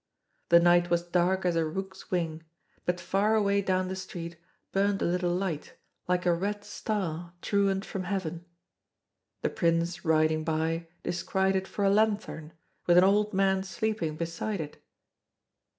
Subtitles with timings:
[0.49, 2.41] The night was dark as a rook's wing,
[2.87, 4.35] but far away down the street
[4.71, 5.75] burned a little light,
[6.07, 8.43] like a red star truant from heaven.
[9.43, 12.53] The Prince riding by descried it for a lanthorn,
[12.87, 14.83] with an old man sleeping beside it.